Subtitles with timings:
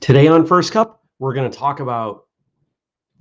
[0.00, 2.26] Today on First Cup, we're going to talk about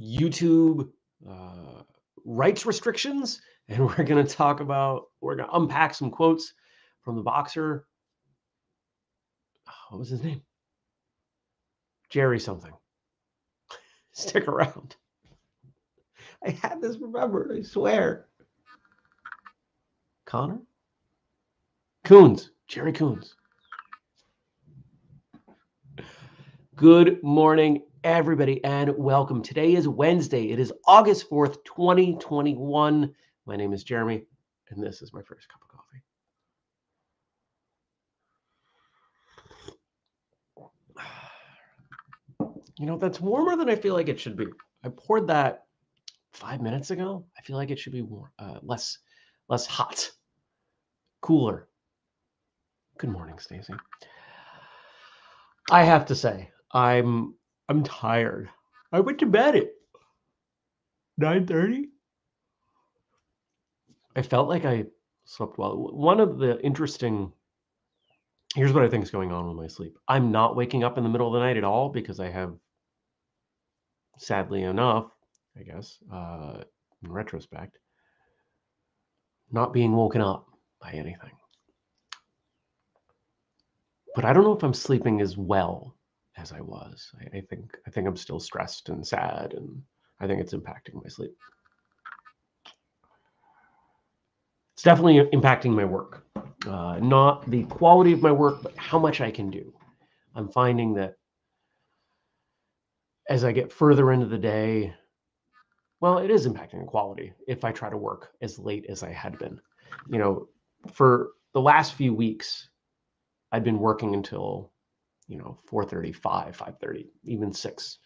[0.02, 0.90] YouTube
[1.30, 1.84] uh,
[2.26, 6.54] rights restrictions, and we're going to talk about, we're going to unpack some quotes
[7.02, 7.86] from the boxer.
[9.90, 10.42] What was his name?
[12.10, 12.74] Jerry something.
[14.12, 14.96] Stick around.
[16.46, 18.28] I had this remembered, I swear.
[20.26, 20.60] Connor?
[22.04, 22.50] Coons.
[22.68, 23.36] Jerry Coons.
[26.76, 29.44] Good morning, everybody, and welcome.
[29.44, 30.50] Today is Wednesday.
[30.50, 33.14] It is August 4th, 2021.
[33.46, 34.24] My name is Jeremy,
[34.72, 35.68] and this is my first cup of
[40.98, 41.04] coffee.
[42.80, 44.48] You know, that's warmer than I feel like it should be.
[44.84, 45.66] I poured that
[46.32, 47.24] five minutes ago.
[47.38, 48.98] I feel like it should be more, uh, less,
[49.48, 50.10] less hot,
[51.22, 51.68] cooler.
[52.98, 53.76] Good morning, Stacy.
[55.70, 57.36] I have to say, I'm
[57.70, 58.50] I'm tired.
[58.92, 59.70] I went to bed at
[61.20, 61.86] 9:30.
[64.16, 64.86] I felt like I
[65.26, 65.76] slept well.
[65.94, 67.32] One of the interesting
[68.56, 69.98] here's what I think is going on with my sleep.
[70.08, 72.54] I'm not waking up in the middle of the night at all because I have
[74.18, 75.12] sadly enough,
[75.58, 76.64] I guess, uh,
[77.04, 77.80] in retrospect,
[79.52, 80.48] not being woken up
[80.80, 81.32] by anything.
[84.16, 85.96] But I don't know if I'm sleeping as well
[86.38, 87.12] as I was.
[87.20, 89.82] I, I think I think I'm still stressed and sad, and
[90.20, 91.36] I think it's impacting my sleep.
[94.76, 96.26] It's definitely impacting my work.
[96.68, 99.74] Uh, not the quality of my work, but how much I can do.
[100.36, 101.16] I'm finding that
[103.30, 104.94] as I get further into the day,
[106.02, 109.12] well, it is impacting the quality if I try to work as late as I
[109.12, 109.60] had been.
[110.10, 110.50] You know,
[110.92, 112.68] for the last few weeks,
[113.52, 114.73] I'd been working until
[115.28, 118.00] you know 4.35 5.30 even 6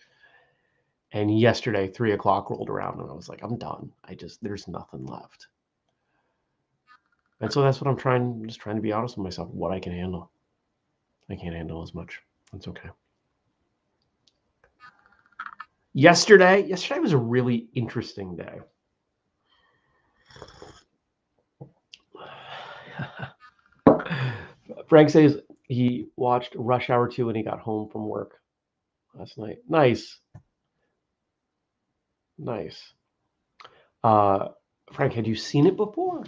[1.14, 3.92] and yesterday 3 o'clock rolled around and i was like i'm done.
[4.04, 5.48] I just there's nothing left.
[7.42, 9.80] And so that's what i'm trying just trying to be honest with myself what i
[9.80, 10.32] can handle.
[11.30, 12.22] I can't handle as much.
[12.52, 12.90] That's okay.
[15.94, 18.60] Yesterday yesterday was a really interesting day.
[24.88, 28.40] Frank says he watched Rush Hour 2 when he got home from work
[29.14, 29.58] last night.
[29.68, 30.20] Nice.
[32.38, 32.94] Nice.
[34.04, 34.50] Uh,
[34.94, 36.24] Frank, had you seen it before?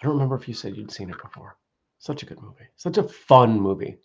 [0.00, 1.58] I don't remember if you said you'd seen it before.
[1.98, 2.68] Such a good movie.
[2.76, 3.98] Such a fun movie.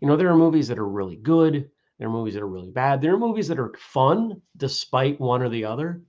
[0.00, 1.70] You know, there are movies that are really good.
[1.98, 3.00] There are movies that are really bad.
[3.00, 6.02] There are movies that are fun despite one or the other.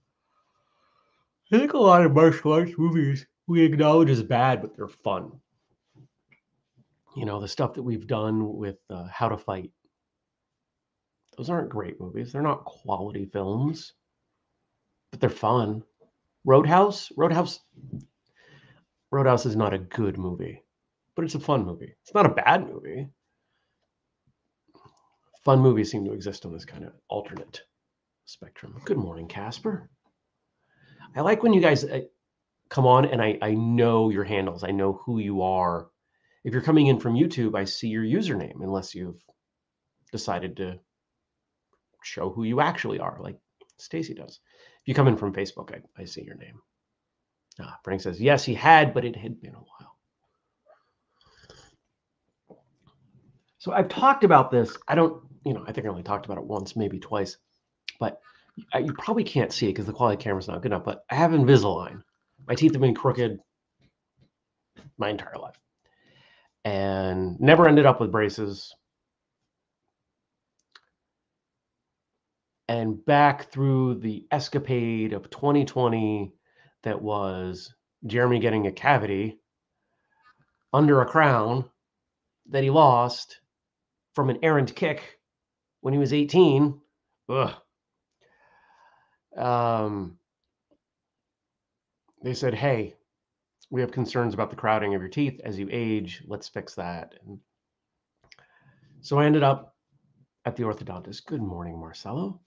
[1.52, 5.32] I think a lot of martial arts movies we acknowledge as bad, but they're fun
[7.16, 9.72] you know the stuff that we've done with uh, how to fight.
[11.38, 12.32] Those aren't great movies.
[12.32, 13.94] They're not quality films
[15.12, 15.84] but they're fun.
[16.46, 17.12] Roadhouse?
[17.18, 17.60] Roadhouse
[19.12, 20.62] roadhouse is not a good movie
[21.16, 21.94] but it's a fun movie.
[22.02, 23.10] It's not a bad movie.
[25.44, 27.62] Fun movies seem to exist on this kind of alternate
[28.26, 28.80] spectrum.
[28.86, 29.90] Good morning casper.
[31.18, 32.02] I like when you guys uh,
[32.70, 34.64] come on and I, I know your handles.
[34.64, 35.88] I know who you are
[36.44, 39.22] if you're coming in from YouTube, I see your username unless you've
[40.12, 40.80] decided to
[42.04, 43.38] show who you actually are, like
[43.78, 44.40] Stacy does.
[44.82, 46.60] If you come in from Facebook, I, I see your name.
[47.60, 49.98] Ah, Frank says, yes, he had, but it had been a while.
[53.58, 54.78] So I've talked about this.
[54.88, 57.38] I don't, you know, I think I only talked about it once, maybe twice,
[58.00, 58.22] but
[58.80, 60.86] you probably can't see it because the quality camera's not good enough.
[60.86, 62.02] But I have Invisalign.
[62.48, 63.40] My teeth have been crooked
[64.98, 65.60] my entire life
[66.70, 68.76] and never ended up with braces.
[72.68, 76.32] And back through the escapade of 2020
[76.84, 77.74] that was
[78.06, 79.40] Jeremy getting a cavity
[80.72, 81.66] under a crown
[82.52, 83.40] that he lost
[84.14, 85.18] from an errant kick
[85.82, 86.80] when he was 18.
[87.30, 87.56] Ugh.
[89.36, 90.20] Um,
[92.24, 92.94] they said, hey,
[93.70, 96.24] we have concerns about the crowding of your teeth as you age.
[96.28, 97.16] Let's fix that.
[97.26, 97.40] And
[99.02, 99.76] so I ended up
[100.46, 101.26] at the orthodontist.
[101.26, 102.40] Good morning, Marcelo.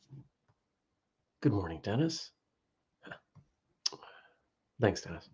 [1.42, 2.30] Good morning, Dennis.
[4.80, 5.28] Thanks, Dennis.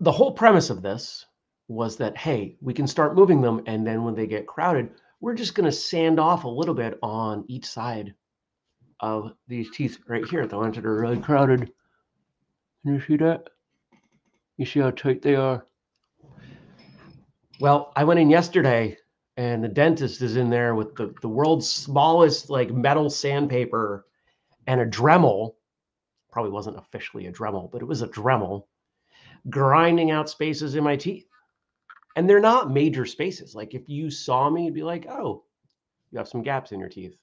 [0.00, 1.26] The whole premise of this
[1.66, 3.62] was that, hey, we can start moving them.
[3.66, 4.90] And then when they get crowded,
[5.20, 8.14] we're just going to sand off a little bit on each side
[9.00, 11.72] of these teeth right here, the ones that are really crowded.
[12.82, 13.48] Can you see that?
[14.56, 15.64] You see how tight they are?
[17.60, 18.96] Well, I went in yesterday
[19.36, 24.06] and the dentist is in there with the, the world's smallest like metal sandpaper
[24.66, 25.54] and a Dremel.
[26.30, 28.64] Probably wasn't officially a Dremel, but it was a Dremel
[29.48, 31.26] grinding out spaces in my teeth.
[32.16, 33.54] And they're not major spaces.
[33.54, 35.44] Like if you saw me, you'd be like, oh,
[36.10, 37.16] you have some gaps in your teeth.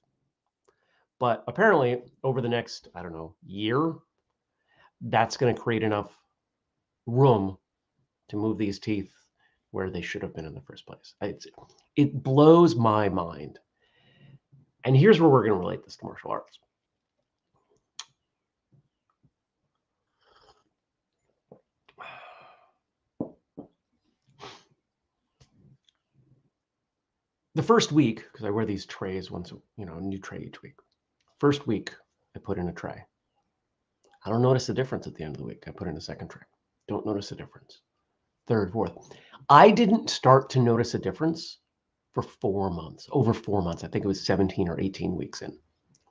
[1.18, 3.94] But apparently, over the next, I don't know, year,
[5.00, 6.12] that's going to create enough
[7.06, 7.56] room
[8.28, 9.12] to move these teeth
[9.70, 11.14] where they should have been in the first place.
[11.20, 11.46] It's,
[11.96, 13.58] it blows my mind.
[14.84, 16.58] And here's where we're going to relate this to martial arts.
[27.54, 30.62] The first week, because I wear these trays once, you know, a new tray each
[30.62, 30.74] week.
[31.40, 31.90] First week,
[32.36, 33.02] I put in a tray.
[34.26, 35.64] I don't notice a difference at the end of the week.
[35.68, 36.42] I put in a second tray.
[36.88, 37.80] Don't notice a difference.
[38.48, 39.16] Third, fourth.
[39.48, 41.58] I didn't start to notice a difference
[42.12, 43.84] for four months, over four months.
[43.84, 45.56] I think it was 17 or 18 weeks in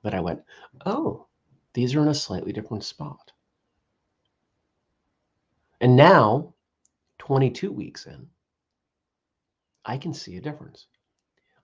[0.02, 0.40] that I went,
[0.86, 1.26] oh,
[1.74, 3.32] these are in a slightly different spot.
[5.82, 6.54] And now,
[7.18, 8.28] 22 weeks in,
[9.84, 10.86] I can see a difference.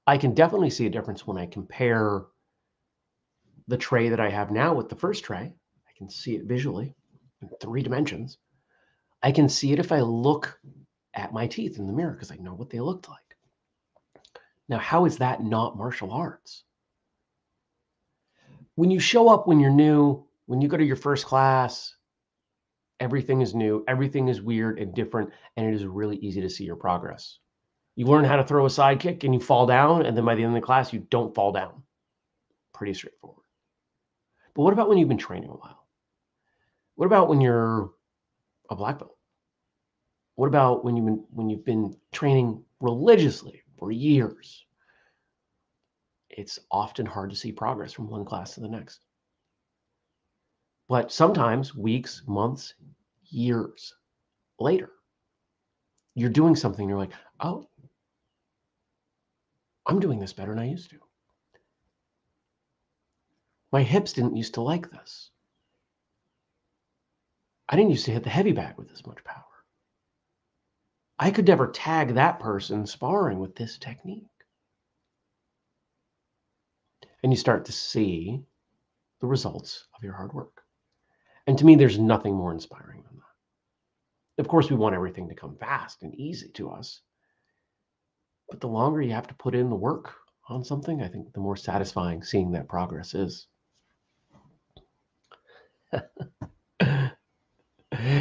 [0.06, 2.25] I can definitely see a difference when I compare
[3.69, 5.55] the tray that I have now with the first tray.
[6.02, 6.96] Can see it visually
[7.43, 8.38] in three dimensions.
[9.22, 10.58] I can see it if I look
[11.14, 13.20] at my teeth in the mirror because I know what they looked like.
[14.69, 16.64] Now, how is that not martial arts?
[18.75, 21.94] When you show up when you're new, when you go to your first class,
[22.98, 26.64] everything is new, everything is weird and different, and it is really easy to see
[26.64, 27.38] your progress.
[27.94, 30.34] You learn how to throw a side kick and you fall down, and then by
[30.34, 31.84] the end of the class, you don't fall down.
[32.75, 33.44] Pretty straightforward.
[34.55, 35.81] But what about when you've been training a while?
[36.96, 37.90] What about when you're
[38.70, 39.16] a black belt?
[40.34, 44.64] What about when you've been when you've been training religiously for years?
[46.30, 49.00] It's often hard to see progress from one class to the next.
[50.88, 52.74] But sometimes weeks, months,
[53.24, 53.94] years
[54.58, 54.90] later,
[56.14, 57.68] you're doing something, you're like, oh,
[59.86, 60.98] I'm doing this better than I used to.
[63.72, 65.31] My hips didn't used to like this.
[67.72, 69.42] I didn't used to hit the heavy bag with this much power.
[71.19, 74.26] I could never tag that person sparring with this technique.
[77.22, 78.42] And you start to see
[79.22, 80.60] the results of your hard work.
[81.46, 84.42] And to me, there's nothing more inspiring than that.
[84.42, 87.00] Of course, we want everything to come fast and easy to us.
[88.50, 90.12] But the longer you have to put in the work
[90.46, 93.46] on something, I think the more satisfying seeing that progress is.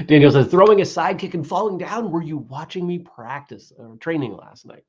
[0.06, 2.12] Daniel says, throwing a sidekick and falling down.
[2.12, 4.84] Were you watching me practice or uh, training last night?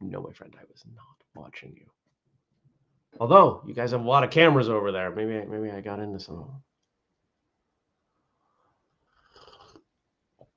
[0.00, 1.04] no, my friend, I was not
[1.34, 1.86] watching you.
[3.18, 6.20] Although you guys have a lot of cameras over there, maybe maybe I got into
[6.20, 6.36] some.
[6.36, 6.46] Of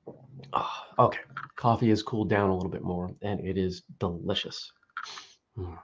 [0.06, 0.16] them.
[0.54, 1.20] Oh, okay,
[1.56, 4.72] coffee has cooled down a little bit more, and it is delicious.
[5.58, 5.78] Mm.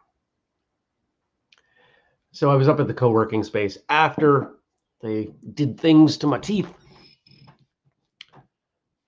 [2.32, 4.60] So I was up at the co-working space after
[5.02, 6.72] they did things to my teeth.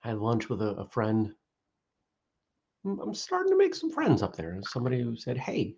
[0.04, 1.34] I had lunch with a, a friend.
[2.84, 4.58] I'm starting to make some friends up there.
[4.62, 5.76] Somebody who said, "Hey,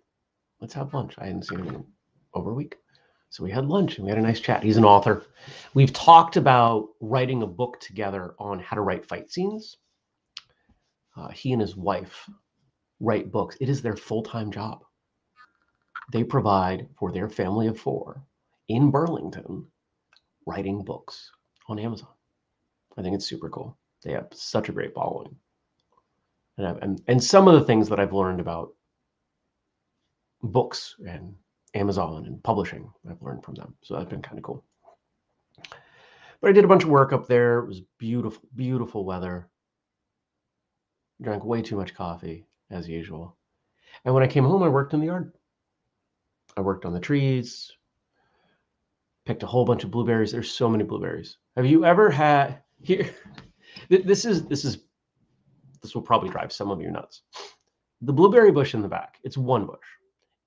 [0.59, 1.85] let's have lunch." I hadn't seen him in
[2.33, 2.77] over a week,
[3.29, 4.63] so we had lunch and we had a nice chat.
[4.63, 5.23] He's an author.
[5.73, 9.77] We've talked about writing a book together on how to write fight scenes.
[11.15, 12.27] Uh, he and his wife
[12.99, 13.55] write books.
[13.61, 14.83] It is their full-time job.
[16.11, 18.21] They provide for their family of four
[18.67, 19.67] in Burlington
[20.45, 21.31] writing books
[21.67, 22.09] on Amazon.
[22.97, 23.77] I think it's super cool.
[24.05, 25.35] They have such a great following.
[26.57, 28.73] And, and, and some of the things that I've learned about
[30.43, 31.33] books and
[31.73, 33.75] Amazon and publishing, I've learned from them.
[33.81, 34.63] So that's been kind of cool.
[36.39, 37.59] But I did a bunch of work up there.
[37.59, 39.49] It was beautiful, beautiful weather.
[41.21, 43.35] Drank way too much coffee, as usual.
[44.03, 45.33] And when I came home, I worked in the yard.
[46.55, 47.71] I worked on the trees,
[49.25, 50.31] picked a whole bunch of blueberries.
[50.31, 51.37] There's so many blueberries.
[51.55, 53.09] Have you ever had here?
[53.89, 54.79] This is this is
[55.81, 57.21] this will probably drive some of you nuts.
[58.01, 59.19] The blueberry bush in the back.
[59.23, 59.77] It's one bush.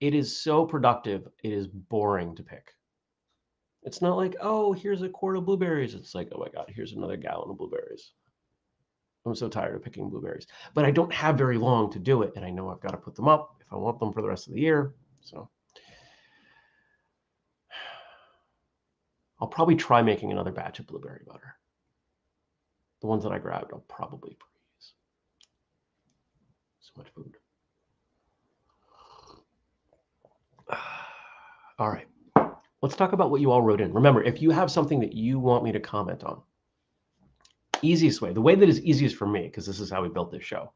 [0.01, 1.29] It is so productive.
[1.43, 2.73] It is boring to pick.
[3.83, 5.95] It's not like, oh, here's a quart of blueberries.
[5.95, 8.13] It's like, oh my God, here's another gallon of blueberries.
[9.25, 12.33] I'm so tired of picking blueberries, but I don't have very long to do it.
[12.37, 14.29] And I know I've got to put them up if I want them for the
[14.29, 14.95] rest of the year.
[15.21, 15.51] So
[19.41, 21.57] I'll probably try making another batch of blueberry butter.
[23.01, 24.93] The ones that I grabbed, I'll probably freeze.
[26.81, 27.37] So much food.
[31.79, 32.09] All right.
[32.83, 33.93] Let's talk about what you all wrote in.
[33.93, 36.41] Remember, if you have something that you want me to comment on,
[37.83, 40.31] easiest way, the way that is easiest for me, because this is how we built
[40.31, 40.73] this show,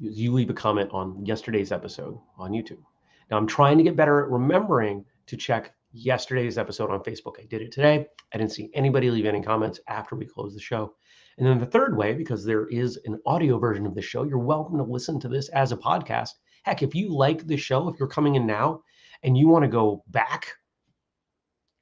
[0.00, 2.82] is you leave a comment on yesterday's episode on YouTube.
[3.30, 7.38] Now, I'm trying to get better at remembering to check yesterday's episode on Facebook.
[7.38, 8.06] I did it today.
[8.34, 10.94] I didn't see anybody leave any comments after we closed the show.
[11.40, 14.36] And then the third way, because there is an audio version of the show, you're
[14.36, 16.32] welcome to listen to this as a podcast.
[16.64, 18.82] Heck, if you like the show, if you're coming in now
[19.22, 20.48] and you want to go back,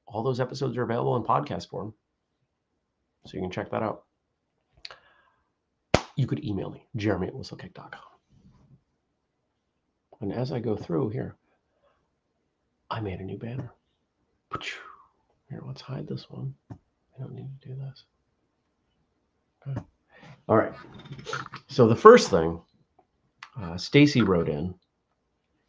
[0.06, 1.92] all those episodes are available in podcast form.
[3.26, 4.04] So you can check that out.
[6.14, 7.90] You could email me, jeremy at whistlekick.com.
[10.20, 11.34] And as I go through here,
[12.92, 13.72] I made a new banner.
[15.50, 16.54] Here, let's hide this one.
[16.70, 16.76] I
[17.18, 18.04] don't need to do this.
[20.48, 20.72] All right.
[21.68, 22.60] So the first thing,
[23.60, 24.74] uh, Stacy wrote in,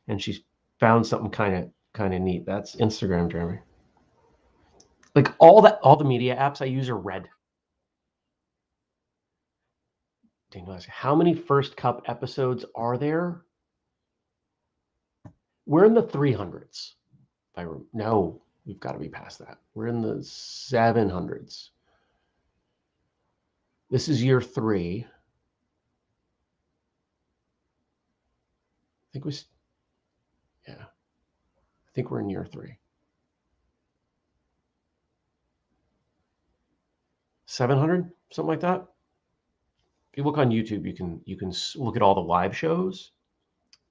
[0.07, 0.45] and she
[0.79, 2.45] found something kind of kind of neat.
[2.45, 3.59] That's Instagram, Jeremy.
[5.15, 7.27] Like all that, all the media apps I use are red.
[10.51, 13.43] Daniel how many first cup episodes are there?
[15.67, 16.93] We're in the 300s.
[17.53, 19.59] If I no, we've got to be past that.
[19.75, 21.69] We're in the 700s.
[23.89, 25.05] This is year three.
[29.03, 29.33] I think we,
[30.67, 32.77] yeah, I think we're in year three.
[37.47, 38.85] 700, something like that.
[40.11, 43.11] If you look on YouTube, you can you can look at all the live shows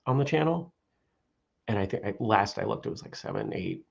[0.07, 0.73] on the channel.
[1.67, 3.85] And I think last I looked, it was like seven, eight.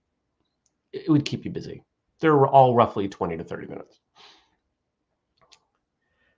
[0.93, 1.83] It would keep you busy.
[2.21, 3.99] They're all roughly 20 to 30 minutes.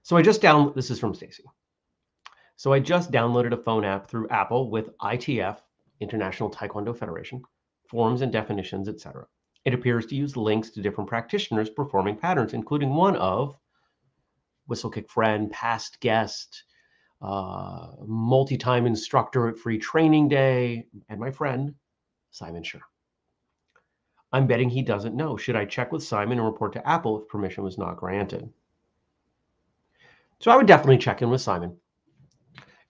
[0.09, 1.43] So I just down this is from Stacy.
[2.55, 5.59] So I just downloaded a phone app through Apple with ITF,
[5.99, 7.43] International Taekwondo Federation,
[7.87, 9.27] forms and definitions, etc.
[9.65, 13.55] It appears to use links to different practitioners performing patterns, including one of
[14.67, 16.63] Whistlekick friend, past guest,
[17.21, 21.75] uh, multi-time instructor at Free Training Day, and my friend
[22.31, 22.81] Simon Sure.
[24.33, 25.37] I'm betting he doesn't know.
[25.37, 28.51] Should I check with Simon and report to Apple if permission was not granted?
[30.39, 31.75] So I would definitely check in with Simon.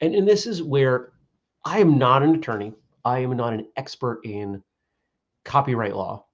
[0.01, 1.11] And, and this is where
[1.65, 2.73] I am not an attorney.
[3.03, 4.63] I am not an expert in
[5.45, 6.25] copyright law,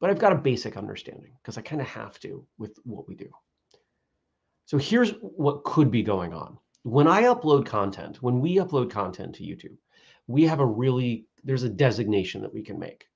[0.00, 3.14] but I've got a basic understanding because I kind of have to with what we
[3.16, 3.28] do.
[4.66, 6.58] So here's what could be going on.
[6.84, 9.76] When I upload content, when we upload content to YouTube,
[10.28, 13.06] we have a really, there's a designation that we can make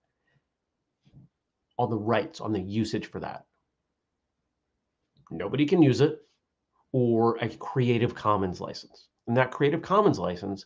[1.78, 3.44] on the rights, on the usage for that.
[5.30, 6.23] Nobody can use it
[6.94, 9.08] or a Creative Commons license.
[9.26, 10.64] And that Creative Commons license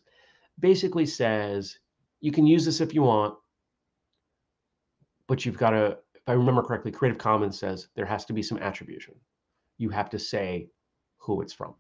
[0.61, 1.79] basically says
[2.21, 3.35] you can use this if you want,
[5.27, 8.43] but you've got to, if I remember correctly, Creative Commons says there has to be
[8.43, 9.15] some attribution.
[9.79, 10.69] You have to say
[11.17, 11.75] who it's from.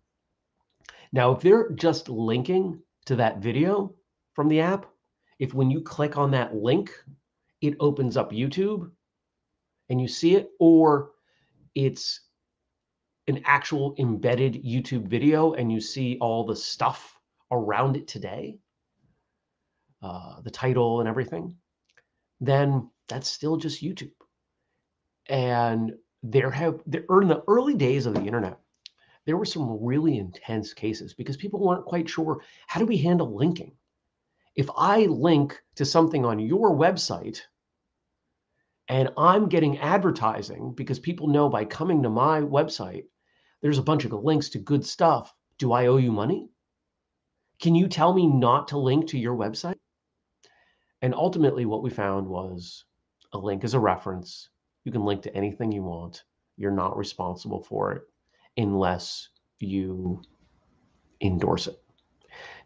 [1.12, 3.94] Now, if they're just linking to that video
[4.32, 4.86] from the app,
[5.38, 6.90] if when you click on that link,
[7.60, 8.90] it opens up YouTube
[9.90, 11.10] and you see it, or
[11.74, 12.27] it's
[13.28, 17.18] an actual embedded YouTube video and you see all the stuff
[17.52, 18.58] around it today,
[20.02, 21.56] uh, the title and everything,
[22.40, 24.12] then that's still just YouTube.
[25.28, 25.92] And
[26.22, 28.58] there have there in the early days of the internet,
[29.26, 33.36] there were some really intense cases because people weren't quite sure how do we handle
[33.36, 33.72] linking.
[34.56, 37.42] If I link to something on your website
[38.88, 43.04] and I'm getting advertising because people know by coming to my website
[43.60, 45.34] there's a bunch of links to good stuff.
[45.58, 46.48] Do I owe you money?
[47.60, 49.78] Can you tell me not to link to your website?
[51.02, 52.84] And ultimately, what we found was
[53.32, 54.48] a link is a reference.
[54.84, 56.24] You can link to anything you want.
[56.56, 58.02] You're not responsible for it
[58.56, 59.28] unless
[59.60, 60.22] you
[61.20, 61.80] endorse it.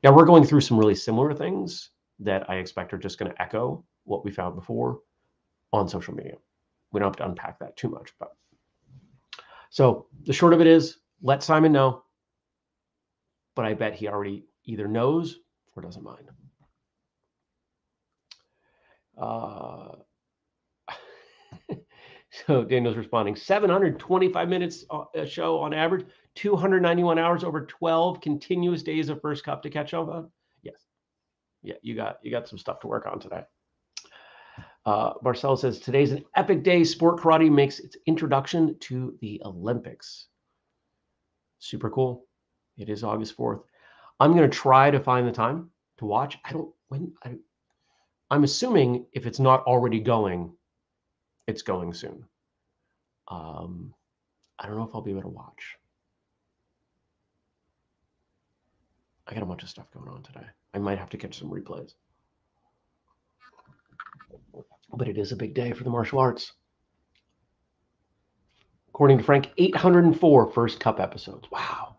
[0.02, 3.42] Now, we're going through some really similar things that I expect are just going to
[3.42, 5.00] echo what we found before
[5.72, 6.36] on social media.
[6.92, 8.36] We don't have to unpack that too much, but
[9.72, 12.04] so the short of it is let Simon know,
[13.56, 15.38] but I bet he already either knows
[15.74, 16.28] or doesn't mind.
[19.16, 19.92] Uh,
[22.46, 28.82] so Daniel's responding 725 minutes uh, a show on average, 291 hours over 12 continuous
[28.82, 30.30] days of first cup to catch up on.
[30.62, 30.84] Yes.
[31.62, 33.44] Yeah, you got you got some stuff to work on today.
[34.84, 36.82] Uh, Marcel says today's an epic day.
[36.84, 40.26] Sport karate makes its introduction to the Olympics.
[41.58, 42.26] Super cool.
[42.76, 43.62] It is August 4th.
[44.18, 46.38] I'm going to try to find the time to watch.
[46.44, 47.36] I don't when I,
[48.30, 50.52] I'm assuming if it's not already going,
[51.46, 52.24] it's going soon.
[53.28, 53.94] Um,
[54.58, 55.76] I don't know if I'll be able to watch.
[59.26, 60.46] I got a bunch of stuff going on today.
[60.74, 61.94] I might have to catch some replays.
[64.92, 66.52] But it is a big day for the martial arts.
[68.88, 71.50] According to Frank, 804 first cup episodes.
[71.50, 71.96] Wow.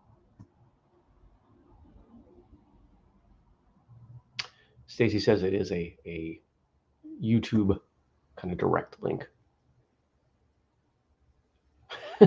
[4.86, 6.40] Stacy says it is a, a
[7.20, 7.80] YouTube
[8.36, 9.26] kind of direct link.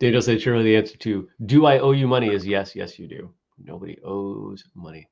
[0.00, 3.06] Daniel said, surely the answer to do I owe you money is yes, yes, you
[3.06, 3.30] do.
[3.62, 5.08] Nobody owes money.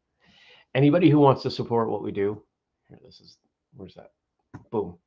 [0.74, 2.42] Anybody who wants to support what we do,
[2.88, 3.36] here, this is,
[3.76, 4.12] where's that?
[4.70, 4.98] Boom.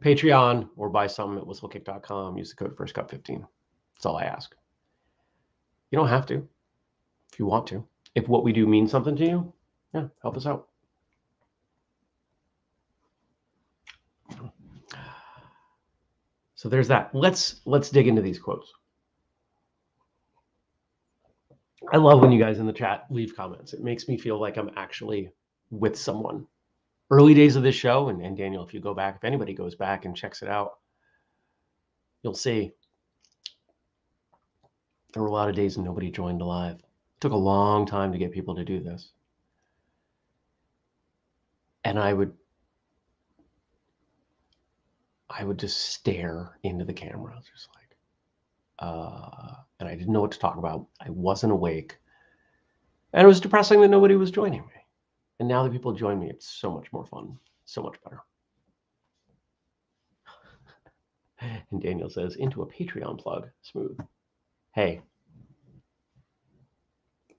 [0.00, 2.36] Patreon or buy something at whistlekick.com.
[2.36, 3.46] Use the code FirstCup15.
[3.94, 4.54] That's all I ask.
[5.90, 6.46] You don't have to
[7.32, 7.84] if you want to.
[8.14, 9.52] If what we do means something to you,
[9.92, 10.68] yeah, help us out.
[16.54, 17.10] So there's that.
[17.12, 18.72] Let's let's dig into these quotes.
[21.92, 23.74] I love when you guys in the chat leave comments.
[23.74, 25.30] It makes me feel like I'm actually
[25.70, 26.46] with someone.
[27.10, 29.74] Early days of this show, and, and Daniel, if you go back, if anybody goes
[29.74, 30.78] back and checks it out,
[32.22, 32.72] you'll see
[35.12, 36.76] there were a lot of days and nobody joined live.
[36.76, 39.12] It took a long time to get people to do this.
[41.84, 42.32] And I would
[45.30, 47.96] I would just stare into the camera, just like,
[48.78, 50.86] uh, and I didn't know what to talk about.
[51.00, 51.98] I wasn't awake.
[53.12, 54.73] And it was depressing that nobody was joining me.
[55.40, 58.20] And now that people join me, it's so much more fun, so much better.
[61.70, 63.98] and Daniel says, into a Patreon plug, smooth.
[64.72, 65.02] Hey,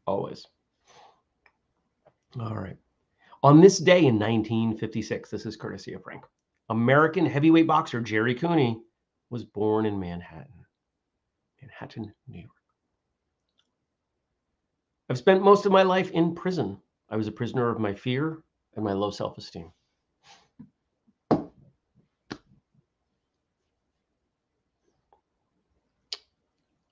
[0.05, 0.45] always.
[2.39, 2.77] All right.
[3.43, 6.23] On this day in 1956, this is courtesy of Frank.
[6.69, 8.81] American heavyweight boxer Jerry Cooney
[9.29, 10.65] was born in Manhattan,
[11.61, 12.51] Manhattan, New York.
[15.09, 16.77] I've spent most of my life in prison.
[17.09, 18.43] I was a prisoner of my fear
[18.75, 19.71] and my low self esteem.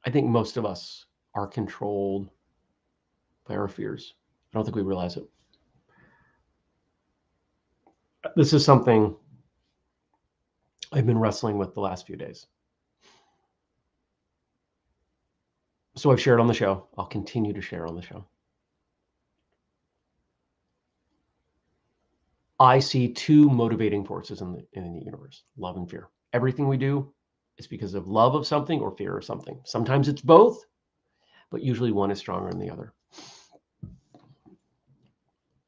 [0.05, 2.29] I think most of us are controlled
[3.47, 4.15] by our fears.
[4.53, 5.23] I don't think we realize it.
[8.35, 9.15] This is something
[10.91, 12.47] I've been wrestling with the last few days.
[15.95, 16.87] So I've shared on the show.
[16.97, 18.25] I'll continue to share on the show.
[22.63, 26.09] I see two motivating forces in the in the universe: love and fear.
[26.31, 27.13] Everything we do
[27.57, 29.59] is because of love of something or fear of something.
[29.65, 30.65] Sometimes it's both,
[31.51, 32.93] but usually one is stronger than the other.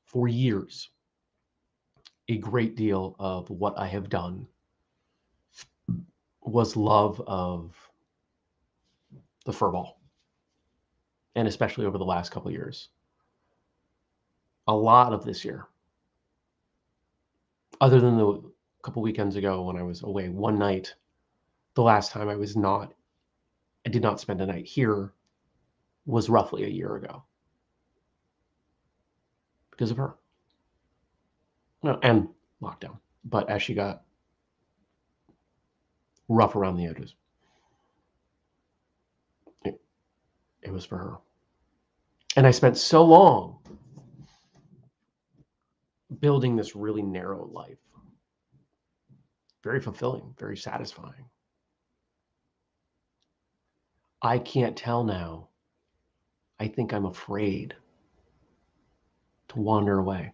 [0.05, 0.89] For years,
[2.29, 4.47] a great deal of what I have done
[6.41, 7.75] was love of
[9.45, 9.95] the furball,
[11.35, 12.87] and especially over the last couple years.
[14.67, 15.67] A lot of this year,
[17.81, 18.41] other than the
[18.83, 20.93] couple weekends ago when I was away one night,
[21.73, 22.93] the last time I was not,
[23.85, 25.13] I did not spend a night here,
[26.05, 27.23] was roughly a year ago
[29.71, 30.15] because of her.
[31.83, 32.29] No, and
[32.61, 32.97] lockdown.
[33.25, 34.03] But as she got
[36.29, 37.15] rough around the edges.
[39.63, 39.79] It,
[40.61, 41.17] it was for her.
[42.35, 43.57] And I spent so long
[46.19, 47.77] building this really narrow life.
[49.63, 51.25] Very fulfilling, very satisfying.
[54.21, 55.49] I can't tell now.
[56.59, 57.75] I think I'm afraid
[59.49, 60.33] to wander away.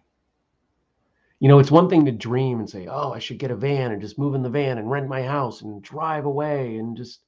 [1.40, 3.90] You know, it's one thing to dream and say, oh, I should get a van
[3.90, 7.20] and just move in the van and rent my house and drive away and just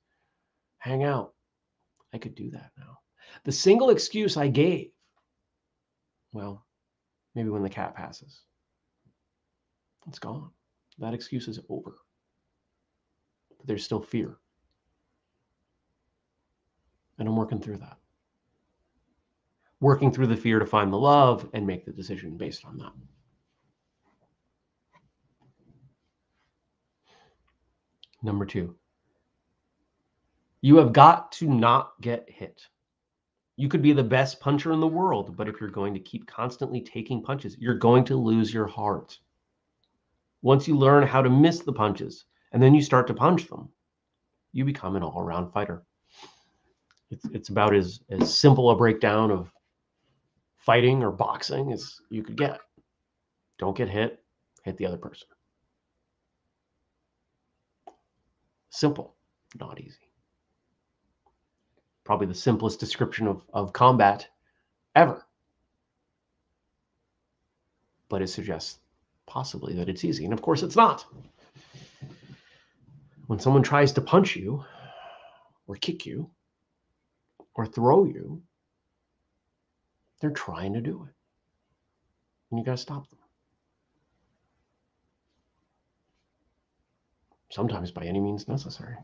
[0.79, 1.35] hang out.
[2.13, 2.99] I could do that now.
[3.45, 4.91] The single excuse I gave,
[6.33, 6.64] well,
[7.35, 8.43] maybe when the cat passes,
[10.07, 10.51] it's gone.
[10.99, 11.97] That excuse is over.
[13.57, 14.37] But there's still fear.
[17.19, 17.99] And I'm working through that.
[19.81, 22.93] Working through the fear to find the love and make the decision based on that.
[28.23, 28.75] Number two,
[30.63, 32.67] you have got to not get hit.
[33.57, 36.27] You could be the best puncher in the world, but if you're going to keep
[36.27, 39.19] constantly taking punches, you're going to lose your heart.
[40.43, 43.69] Once you learn how to miss the punches and then you start to punch them,
[44.53, 45.85] you become an all around fighter.
[47.11, 49.53] It's, it's about as, as simple a breakdown of
[50.57, 52.59] fighting or boxing as you could get.
[53.59, 54.23] Don't get hit,
[54.65, 55.29] hit the other person.
[58.71, 59.15] Simple,
[59.61, 60.04] not easy.
[62.05, 64.29] Probably the simplest description of, of combat
[64.95, 65.25] ever.
[68.09, 68.79] But it suggests
[69.27, 70.25] possibly that it's easy.
[70.25, 71.05] And of course, it's not.
[73.27, 74.65] When someone tries to punch you,
[75.67, 76.31] or kick you,
[77.55, 78.43] or throw you,
[80.21, 81.15] they're trying to do it.
[82.51, 83.19] And you got to stop them.
[87.51, 88.97] Sometimes by any means necessary.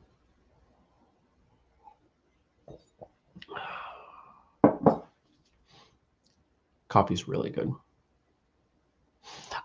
[6.88, 7.72] Coffee's really good.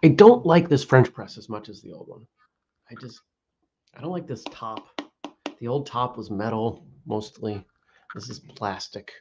[0.04, 2.28] I don't like this French press as much as the old one.
[2.92, 3.22] I just,
[3.98, 5.02] I don't like this top.
[5.60, 7.66] The old top was metal mostly.
[8.14, 9.12] This is plastic.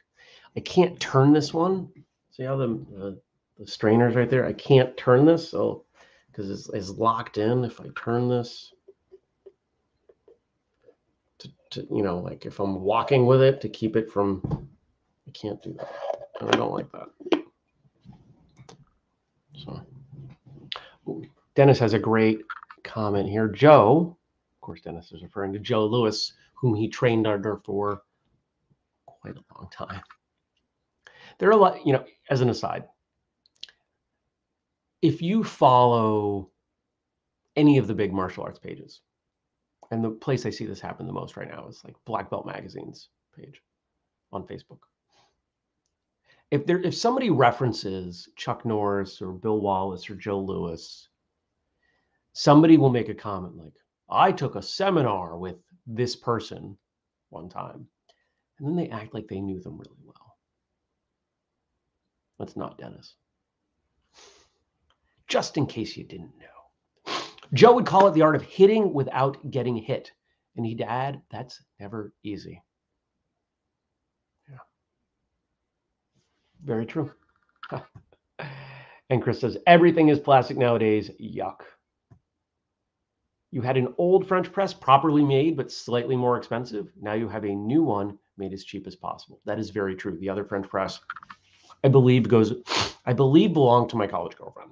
[0.55, 1.89] I can't turn this one.
[2.31, 3.21] See how the, the,
[3.57, 4.45] the strainer's right there?
[4.45, 5.85] I can't turn this, so
[6.27, 7.63] because it's, it's locked in.
[7.63, 8.71] If I turn this,
[11.71, 14.69] to, you know, like if I'm walking with it to keep it from,
[15.27, 15.93] I can't do that.
[16.39, 17.09] And I don't like that.
[19.57, 19.81] So,
[21.55, 22.41] Dennis has a great
[22.83, 23.47] comment here.
[23.47, 24.17] Joe,
[24.55, 28.01] of course, Dennis is referring to Joe Lewis, whom he trained under for
[29.05, 30.01] quite a long time.
[31.37, 32.85] There are a lot, you know, as an aside,
[35.01, 36.49] if you follow
[37.55, 39.01] any of the big martial arts pages,
[39.91, 42.45] and the place I see this happen the most right now is like Black Belt
[42.45, 43.61] Magazine's page
[44.31, 44.79] on Facebook.
[46.51, 51.09] If there if somebody references Chuck Norris or Bill Wallace or Joe Lewis,
[52.33, 53.73] somebody will make a comment like,
[54.09, 56.77] I took a seminar with this person
[57.29, 57.87] one time.
[58.59, 60.37] And then they act like they knew them really well.
[62.39, 63.15] That's not Dennis.
[65.27, 66.54] Just in case you didn't know.
[67.55, 70.11] Joe would call it the art of hitting without getting hit.
[70.57, 72.61] And he'd add, that's never easy.
[74.49, 74.57] Yeah.
[76.63, 77.11] Very true.
[79.09, 81.09] and Chris says, everything is plastic nowadays.
[81.21, 81.61] Yuck.
[83.51, 86.91] You had an old French press properly made, but slightly more expensive.
[87.01, 89.39] Now you have a new one made as cheap as possible.
[89.45, 90.17] That is very true.
[90.19, 90.99] The other French press,
[91.85, 92.53] I believe, goes,
[93.05, 94.71] I believe, belonged to my college girlfriend.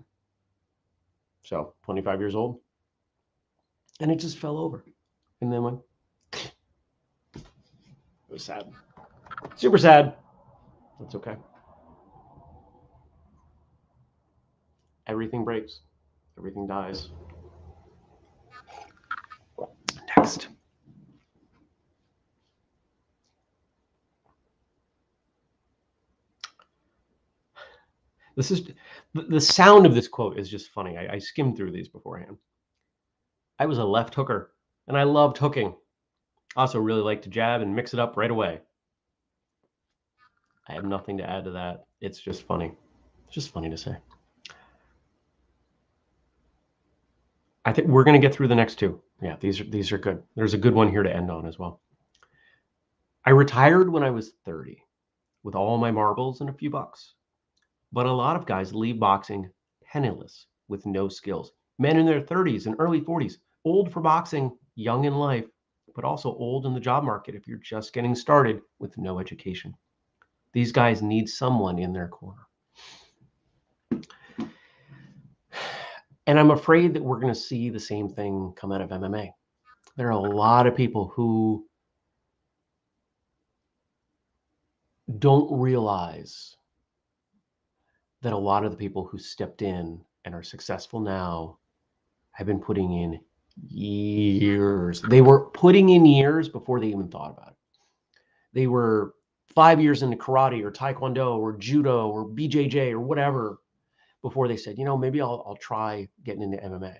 [1.43, 2.60] So 25 years old.
[3.99, 4.84] And it just fell over.
[5.41, 5.79] And then went,
[6.34, 6.51] it
[8.29, 8.71] was sad.
[9.56, 10.15] Super sad.
[10.99, 11.36] That's okay.
[15.08, 15.82] Everything breaks,
[16.38, 17.10] everything dies.
[20.17, 20.47] Next.
[28.36, 28.71] This is
[29.13, 30.97] the sound of this quote is just funny.
[30.97, 32.38] I, I skimmed through these beforehand.
[33.63, 34.52] I was a left hooker
[34.89, 35.73] and I loved hooking.
[36.58, 38.60] Also really like to jab and mix it up right away.
[40.67, 41.86] I have nothing to add to that.
[42.02, 42.73] It's just funny.
[43.26, 43.95] It's just funny to say.
[47.63, 49.02] I think we're going to get through the next two.
[49.21, 50.21] Yeah, these are these are good.
[50.36, 51.80] There's a good one here to end on as well.
[53.26, 54.84] I retired when I was 30
[55.43, 57.13] with all my marbles and a few bucks.
[57.93, 59.49] But a lot of guys leave boxing
[59.86, 61.54] penniless with no skills.
[61.80, 65.45] Men in their 30s and early 40s, old for boxing, young in life,
[65.95, 69.73] but also old in the job market if you're just getting started with no education.
[70.54, 72.47] These guys need someone in their corner.
[76.26, 79.32] And I'm afraid that we're going to see the same thing come out of MMA.
[79.97, 81.65] There are a lot of people who
[85.19, 86.56] don't realize
[88.21, 91.58] that a lot of the people who stepped in and are successful now
[92.32, 93.19] have been putting in
[93.62, 95.02] years.
[95.02, 97.58] They were putting in years before they even thought about it.
[98.54, 99.16] They were
[99.54, 103.60] five years into karate or taekwondo or judo or BJJ or whatever
[104.22, 106.96] before they said, you know, maybe I'll, I'll try getting into MMA.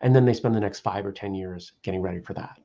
[0.00, 2.58] And then they spend the next five or 10 years getting ready for that.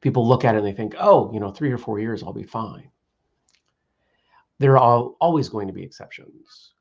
[0.00, 2.32] People look at it and they think, oh, you know, three or four years, I'll
[2.32, 2.90] be fine.
[4.58, 6.72] There are always going to be exceptions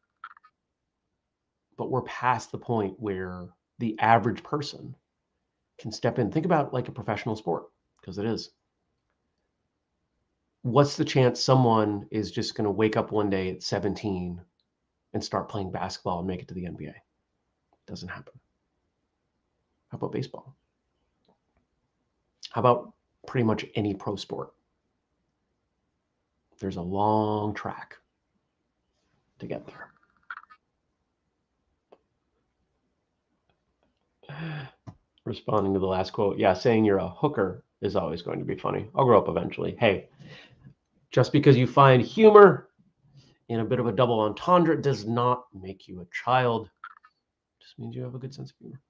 [1.80, 3.48] but we're past the point where
[3.80, 4.94] the average person
[5.80, 6.32] can step in.
[6.32, 7.66] Think about like a professional sport,
[8.00, 8.52] because it is.
[10.62, 14.42] What's the chance someone is just going to wake up one day at 17
[15.14, 16.94] and start playing basketball and make it to the NBA?
[17.88, 18.34] Doesn't happen.
[19.90, 20.56] How about baseball?
[22.52, 22.94] How about
[23.26, 24.54] pretty much any pro sport?
[26.60, 27.96] There's a long track.
[29.40, 29.90] to get there.
[35.30, 38.56] Responding to the last quote, yeah, saying you're a hooker is always going to be
[38.56, 38.90] funny.
[38.96, 39.78] I'll grow up eventually.
[39.80, 40.10] Hey,
[41.12, 42.70] just because you find humor
[43.48, 46.68] in a bit of a double entendre does not make you a child.
[47.62, 48.82] Just means you have a good sense of humor.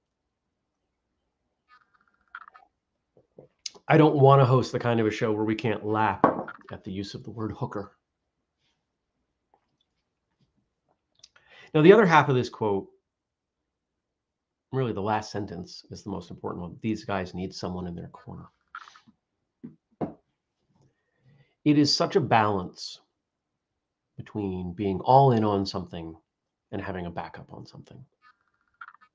[3.86, 6.24] I don't want to host the kind of a show where we can't laugh
[6.72, 7.92] at the use of the word hooker.
[11.74, 12.88] Now, the other half of this quote,
[14.72, 16.76] really the last sentence, is the most important one.
[16.80, 18.46] These guys need someone in their corner.
[21.64, 23.00] It is such a balance
[24.16, 26.14] between being all in on something
[26.72, 28.02] and having a backup on something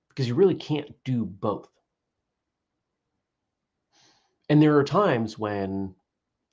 [0.09, 1.69] because you really can't do both.
[4.49, 5.93] And there are times when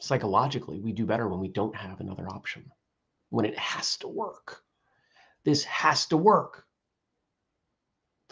[0.01, 2.65] psychologically we do better when we don't have another option,
[3.31, 4.63] when it has to work.
[5.45, 6.67] This has to work.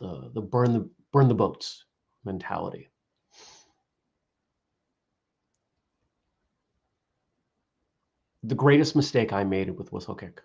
[0.01, 1.85] The, the burn the burn the boats
[2.25, 2.89] mentality.
[8.43, 10.39] The greatest mistake I made with Whistlekick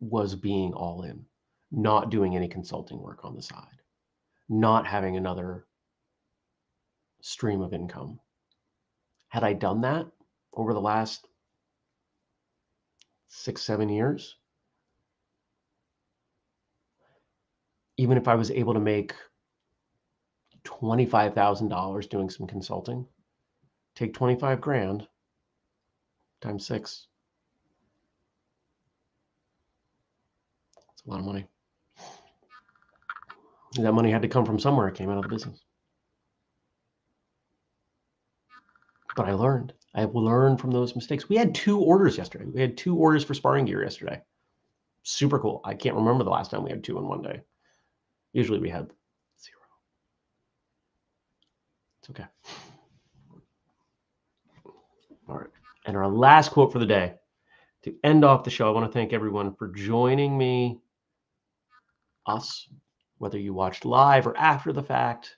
[0.00, 1.26] was being all in,
[1.70, 3.82] not doing any consulting work on the side,
[4.48, 5.66] not having another
[7.20, 8.18] stream of income.
[9.28, 10.06] Had I done that
[10.54, 11.28] over the last
[13.28, 14.36] six, seven years,
[18.02, 19.14] even if I was able to make
[20.64, 23.06] $25,000 doing some consulting,
[23.94, 25.06] take 25 grand
[26.40, 27.06] times six.
[30.92, 31.46] It's a lot of money.
[33.76, 34.88] That money had to come from somewhere.
[34.88, 35.64] It came out of the business.
[39.14, 39.72] but I learned.
[39.94, 41.28] I learned from those mistakes.
[41.28, 42.46] We had two orders yesterday.
[42.46, 44.20] We had two orders for sparring gear yesterday.
[45.02, 45.60] Super cool.
[45.64, 47.42] I can't remember the last time we had two in one day.
[48.32, 48.90] Usually we had
[49.40, 49.60] zero.
[52.00, 52.24] It's okay.
[55.28, 55.50] All right.
[55.86, 57.14] And our last quote for the day
[57.82, 60.78] to end off the show, I want to thank everyone for joining me,
[62.26, 62.68] us,
[63.18, 65.36] whether you watched live or after the fact.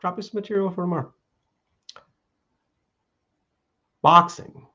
[0.00, 1.12] Drop some material for tomorrow
[4.02, 4.66] boxing.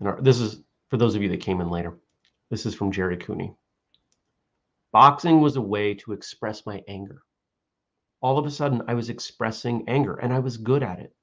[0.00, 1.96] And this is for those of you that came in later.
[2.50, 3.54] This is from Jerry Cooney.
[4.96, 7.20] Boxing was a way to express my anger.
[8.22, 11.14] All of a sudden, I was expressing anger and I was good at it.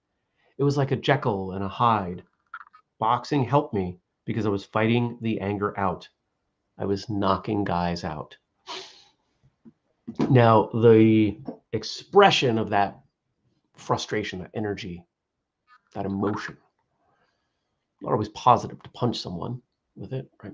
[0.59, 2.21] It was like a Jekyll and a Hyde.
[2.99, 6.07] Boxing helped me because I was fighting the anger out.
[6.77, 8.37] I was knocking guys out.
[10.29, 11.39] Now, the
[11.71, 12.99] expression of that
[13.75, 15.03] frustration, that energy,
[15.95, 16.57] that emotion
[18.01, 19.63] not always positive to punch someone
[19.95, 20.53] with it, right?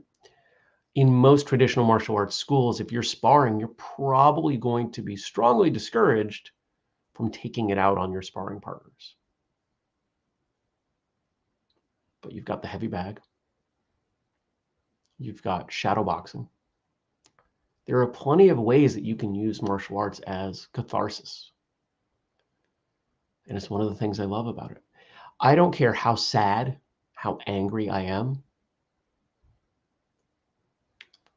[0.99, 5.69] In most traditional martial arts schools, if you're sparring, you're probably going to be strongly
[5.69, 6.51] discouraged
[7.13, 9.15] from taking it out on your sparring partners.
[12.19, 13.21] But you've got the heavy bag.
[15.19, 16.49] You've got shadow boxing.
[17.85, 21.51] There are plenty of ways that you can use martial arts as catharsis.
[23.47, 24.83] And it's one of the things I love about it.
[25.39, 26.77] I don't care how sad
[27.13, 28.43] how angry I am.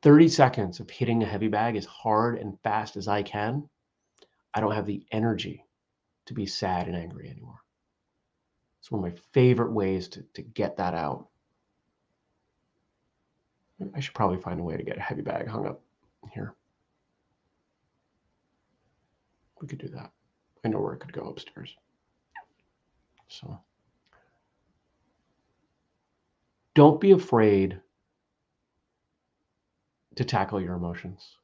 [0.03, 3.69] 30 seconds of hitting a heavy bag as hard and fast as I can.
[4.55, 5.65] I don't have the energy
[6.27, 7.61] to be sad and angry anymore.
[8.81, 11.29] It's one of my favorite ways to, to get that out.
[13.95, 15.81] I should probably find a way to get a heavy bag hung up
[16.33, 16.55] here.
[19.61, 20.11] We could do that.
[20.65, 21.75] I know where it could go upstairs.
[23.29, 23.59] So.
[26.75, 27.81] don't be afraid
[30.16, 31.37] to tackle your emotions.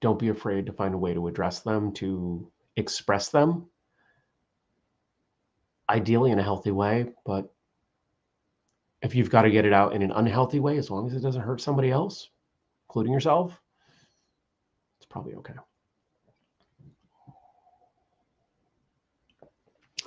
[0.00, 3.66] Don't be afraid to find a way to address them, to express them,
[5.88, 7.12] ideally in a healthy way.
[7.24, 7.52] But
[9.02, 11.20] if you've got to get it out in an unhealthy way, as long as it
[11.20, 12.30] doesn't hurt somebody else,
[12.88, 13.60] including yourself,
[14.98, 15.54] it's probably okay.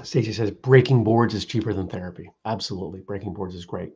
[0.03, 2.29] Stacy says breaking boards is cheaper than therapy.
[2.45, 3.01] Absolutely.
[3.01, 3.93] Breaking boards is great.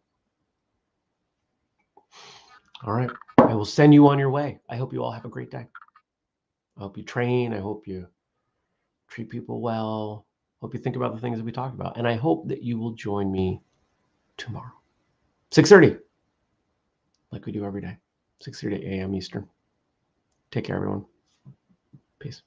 [2.83, 3.11] All right.
[3.51, 4.61] I will send you on your way.
[4.69, 5.67] I hope you all have a great day.
[6.77, 7.53] I hope you train.
[7.53, 8.07] I hope you
[9.09, 10.25] treat people well.
[10.61, 11.97] Hope you think about the things that we talked about.
[11.97, 13.61] And I hope that you will join me
[14.37, 14.71] tomorrow.
[15.51, 15.99] 6:30.
[17.33, 17.97] Like we do every day.
[18.41, 19.13] 6:30 a.m.
[19.15, 19.49] Eastern.
[20.51, 21.05] Take care, everyone.
[22.19, 22.43] Peace.